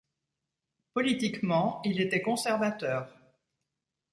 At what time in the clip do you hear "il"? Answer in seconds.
1.85-2.01